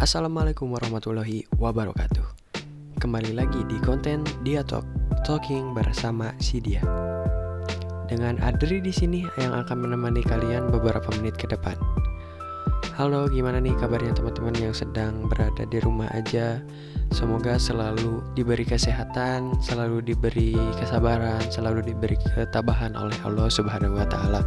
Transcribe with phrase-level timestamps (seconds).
[0.00, 2.24] Assalamualaikum warahmatullahi wabarakatuh
[3.04, 4.88] Kembali lagi di konten Dia Talk
[5.28, 6.80] Talking bersama si Dia
[8.08, 11.76] Dengan Adri di sini yang akan menemani kalian beberapa menit ke depan
[12.96, 16.64] Halo, gimana nih kabarnya teman-teman yang sedang berada di rumah aja?
[17.12, 24.40] Semoga selalu diberi kesehatan, selalu diberi kesabaran, selalu diberi ketabahan oleh Allah Subhanahu wa taala.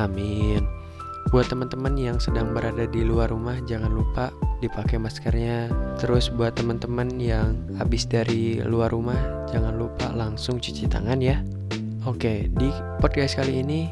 [0.00, 0.64] Amin.
[1.28, 5.70] Buat teman-teman yang sedang berada di luar rumah, jangan lupa dipakai maskernya.
[5.98, 11.42] Terus buat teman-teman yang habis dari luar rumah, jangan lupa langsung cuci tangan ya.
[12.06, 12.70] Oke, di
[13.02, 13.90] podcast kali ini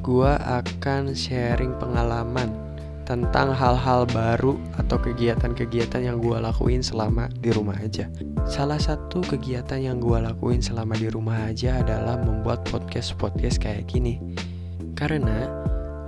[0.00, 2.70] gua akan sharing pengalaman
[3.10, 8.06] tentang hal-hal baru atau kegiatan-kegiatan yang gue lakuin selama di rumah aja.
[8.46, 14.22] Salah satu kegiatan yang gue lakuin selama di rumah aja adalah membuat podcast-podcast kayak gini.
[14.94, 15.50] Karena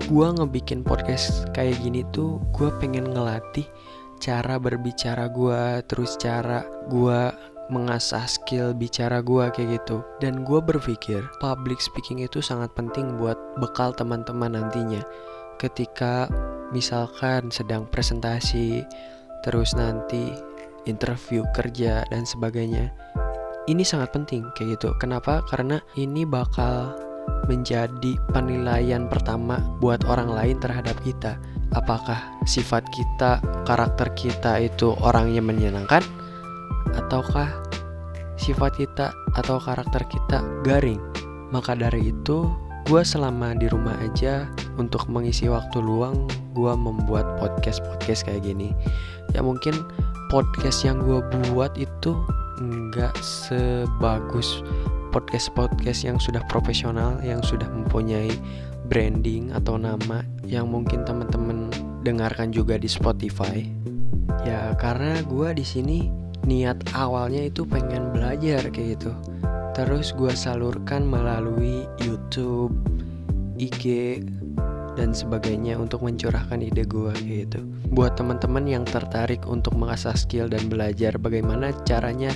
[0.07, 3.67] gue ngebikin podcast kayak gini tuh gue pengen ngelatih
[4.23, 7.21] cara berbicara gue terus cara gue
[7.75, 10.07] mengasah skill bicara gue kayak gitu.
[10.23, 15.03] Dan gue berpikir public speaking itu sangat penting buat bekal teman-teman nantinya.
[15.59, 16.31] Ketika
[16.71, 18.87] misalkan sedang presentasi
[19.43, 20.31] terus nanti
[20.87, 22.95] interview kerja dan sebagainya
[23.71, 24.91] ini sangat penting kayak gitu.
[24.99, 25.43] Kenapa?
[25.47, 26.99] Karena ini bakal
[27.51, 31.39] menjadi penilaian pertama buat orang lain terhadap kita.
[31.73, 36.05] Apakah sifat kita, karakter kita itu orangnya menyenangkan,
[36.95, 37.49] ataukah
[38.37, 41.01] sifat kita atau karakter kita garing?
[41.51, 42.49] Maka dari itu,
[42.89, 48.77] gue selama di rumah aja untuk mengisi waktu luang, gue membuat podcast-podcast kayak gini.
[49.33, 49.73] Ya mungkin
[50.29, 51.21] podcast yang gue
[51.53, 52.17] buat itu
[52.61, 54.61] nggak sebagus
[55.13, 58.33] podcast-podcast yang sudah profesional yang sudah mempunyai
[58.89, 61.69] branding atau nama yang mungkin teman-teman
[62.03, 63.63] dengarkan juga di Spotify.
[64.43, 65.99] Ya karena gue di sini
[66.49, 69.13] niat awalnya itu pengen belajar kayak gitu.
[69.73, 72.75] Terus gue salurkan melalui YouTube,
[73.57, 74.21] IG,
[74.93, 77.65] dan sebagainya untuk mencurahkan ide gue gitu.
[77.93, 82.33] Buat teman-teman yang tertarik untuk mengasah skill dan belajar bagaimana caranya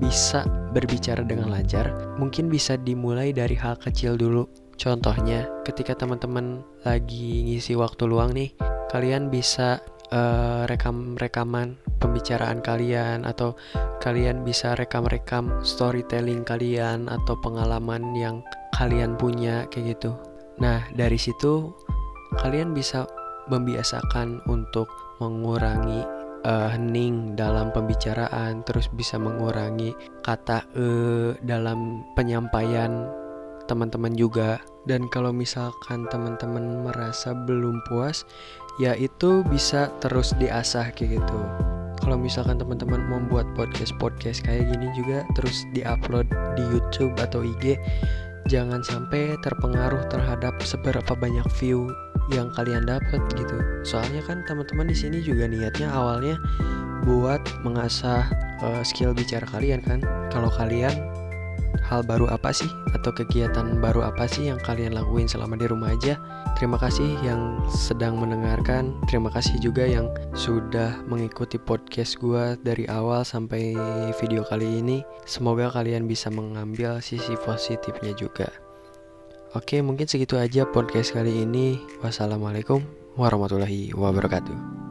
[0.00, 4.48] bisa berbicara dengan lancar, mungkin bisa dimulai dari hal kecil dulu.
[4.80, 8.56] Contohnya, ketika teman-teman lagi ngisi waktu luang nih,
[8.88, 13.54] kalian bisa uh, rekam-rekaman pembicaraan kalian atau
[14.00, 18.40] kalian bisa rekam-rekam storytelling kalian atau pengalaman yang
[18.72, 20.16] kalian punya kayak gitu.
[20.64, 21.76] Nah, dari situ
[22.40, 23.04] kalian bisa
[23.52, 24.88] membiasakan untuk
[25.20, 29.92] mengurangi uh, hening dalam pembicaraan, terus bisa mengurangi
[30.24, 30.86] kata e
[31.44, 33.08] dalam penyampaian
[33.68, 34.60] teman-teman juga.
[34.88, 38.24] Dan kalau misalkan teman-teman merasa belum puas,
[38.80, 41.40] ya itu bisa terus diasah kayak gitu.
[42.00, 46.24] Kalau misalkan teman-teman membuat podcast-podcast kayak gini juga terus diupload
[46.56, 47.76] di YouTube atau IG,
[48.48, 51.92] jangan sampai terpengaruh terhadap seberapa banyak view
[52.32, 53.56] yang kalian dapat gitu.
[53.82, 56.38] Soalnya kan teman-teman di sini juga niatnya awalnya
[57.04, 58.28] buat mengasah
[58.60, 60.00] uh, skill bicara kalian kan.
[60.30, 60.92] Kalau kalian
[61.86, 65.90] hal baru apa sih atau kegiatan baru apa sih yang kalian lakuin selama di rumah
[65.90, 66.18] aja?
[66.54, 68.94] Terima kasih yang sedang mendengarkan.
[69.08, 73.74] Terima kasih juga yang sudah mengikuti podcast gue dari awal sampai
[74.20, 75.00] video kali ini.
[75.24, 78.69] Semoga kalian bisa mengambil sisi positifnya juga.
[79.50, 81.82] Oke, mungkin segitu aja podcast kali ini.
[82.06, 82.86] Wassalamualaikum
[83.18, 84.89] warahmatullahi wabarakatuh.